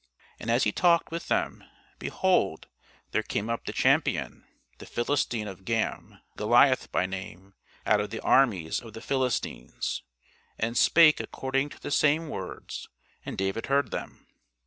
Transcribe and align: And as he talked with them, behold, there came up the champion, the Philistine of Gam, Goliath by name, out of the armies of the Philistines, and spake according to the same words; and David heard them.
And 0.39 0.49
as 0.49 0.63
he 0.63 0.71
talked 0.71 1.11
with 1.11 1.27
them, 1.27 1.63
behold, 1.99 2.67
there 3.11 3.21
came 3.21 3.51
up 3.51 3.63
the 3.65 3.71
champion, 3.71 4.45
the 4.79 4.87
Philistine 4.87 5.47
of 5.47 5.63
Gam, 5.63 6.19
Goliath 6.37 6.91
by 6.91 7.05
name, 7.05 7.53
out 7.85 7.99
of 8.01 8.09
the 8.09 8.19
armies 8.21 8.79
of 8.79 8.93
the 8.93 9.01
Philistines, 9.01 10.01
and 10.57 10.75
spake 10.75 11.19
according 11.19 11.69
to 11.69 11.79
the 11.79 11.91
same 11.91 12.29
words; 12.29 12.89
and 13.27 13.37
David 13.37 13.67
heard 13.67 13.91
them. 13.91 14.25